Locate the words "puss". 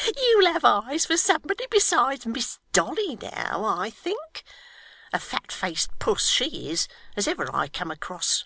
5.98-6.28